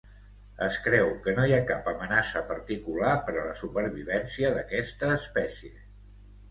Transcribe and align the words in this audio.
Es 0.67 0.77
creu 0.85 1.11
que 1.25 1.35
no 1.39 1.45
hi 1.49 1.53
ha 1.57 1.67
cap 1.73 1.91
amenaça 1.91 2.43
particular 2.53 3.13
per 3.29 3.37
a 3.43 3.47
la 3.51 3.55
supervivència 3.63 4.53
d'aquesta 4.59 5.17
espècie. 5.23 5.77